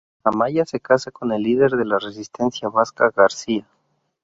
[0.23, 3.67] Amaya se casa con el líder de la resistencia vasca, García.